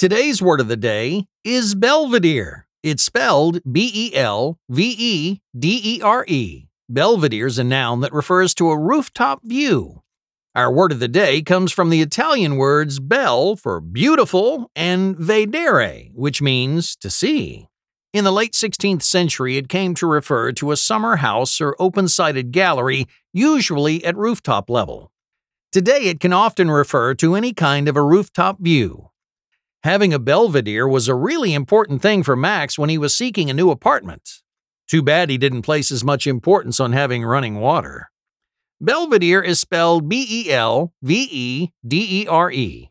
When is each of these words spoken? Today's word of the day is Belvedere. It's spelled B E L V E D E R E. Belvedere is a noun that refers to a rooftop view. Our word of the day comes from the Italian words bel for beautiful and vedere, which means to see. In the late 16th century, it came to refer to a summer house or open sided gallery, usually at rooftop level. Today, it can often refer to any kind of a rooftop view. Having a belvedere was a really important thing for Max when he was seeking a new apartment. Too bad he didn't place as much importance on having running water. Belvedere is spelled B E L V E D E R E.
Today's 0.00 0.40
word 0.40 0.60
of 0.62 0.68
the 0.68 0.78
day 0.78 1.26
is 1.44 1.74
Belvedere. 1.74 2.66
It's 2.82 3.02
spelled 3.02 3.60
B 3.70 3.90
E 3.92 4.16
L 4.16 4.58
V 4.70 4.96
E 4.98 5.40
D 5.54 5.78
E 5.84 6.00
R 6.00 6.24
E. 6.26 6.68
Belvedere 6.88 7.46
is 7.46 7.58
a 7.58 7.64
noun 7.64 8.00
that 8.00 8.14
refers 8.14 8.54
to 8.54 8.70
a 8.70 8.78
rooftop 8.78 9.42
view. 9.44 10.00
Our 10.54 10.72
word 10.72 10.92
of 10.92 11.00
the 11.00 11.06
day 11.06 11.42
comes 11.42 11.70
from 11.70 11.90
the 11.90 12.00
Italian 12.00 12.56
words 12.56 12.98
bel 12.98 13.56
for 13.56 13.78
beautiful 13.78 14.70
and 14.74 15.18
vedere, 15.18 16.08
which 16.14 16.40
means 16.40 16.96
to 16.96 17.10
see. 17.10 17.68
In 18.14 18.24
the 18.24 18.32
late 18.32 18.54
16th 18.54 19.02
century, 19.02 19.58
it 19.58 19.68
came 19.68 19.92
to 19.96 20.06
refer 20.06 20.50
to 20.52 20.72
a 20.72 20.78
summer 20.78 21.16
house 21.16 21.60
or 21.60 21.76
open 21.78 22.08
sided 22.08 22.52
gallery, 22.52 23.04
usually 23.34 24.02
at 24.06 24.16
rooftop 24.16 24.70
level. 24.70 25.12
Today, 25.70 26.04
it 26.04 26.20
can 26.20 26.32
often 26.32 26.70
refer 26.70 27.12
to 27.16 27.34
any 27.34 27.52
kind 27.52 27.86
of 27.86 27.98
a 27.98 28.02
rooftop 28.02 28.60
view. 28.60 29.09
Having 29.82 30.12
a 30.12 30.18
belvedere 30.18 30.86
was 30.86 31.08
a 31.08 31.14
really 31.14 31.54
important 31.54 32.02
thing 32.02 32.22
for 32.22 32.36
Max 32.36 32.78
when 32.78 32.90
he 32.90 32.98
was 32.98 33.14
seeking 33.14 33.48
a 33.48 33.54
new 33.54 33.70
apartment. 33.70 34.42
Too 34.86 35.02
bad 35.02 35.30
he 35.30 35.38
didn't 35.38 35.62
place 35.62 35.90
as 35.90 36.04
much 36.04 36.26
importance 36.26 36.80
on 36.80 36.92
having 36.92 37.24
running 37.24 37.60
water. 37.60 38.10
Belvedere 38.78 39.40
is 39.40 39.58
spelled 39.58 40.06
B 40.06 40.26
E 40.28 40.52
L 40.52 40.92
V 41.00 41.28
E 41.30 41.70
D 41.86 42.22
E 42.22 42.26
R 42.26 42.52
E. 42.52 42.90